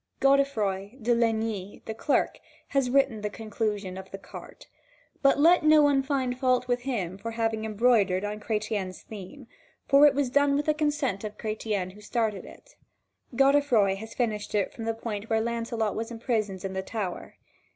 [0.19, 4.65] Godefroi de Leigni, the clerk, has written the conclusion of "the Cart";
[5.21, 9.45] but let no one find fault with him for having embroidered on Chretien's theme,
[9.87, 12.75] for it was done with the consent of Chretien who started it.
[13.35, 17.35] Godefroi has finished it from the point where Lancelot was imprisoned in the tower.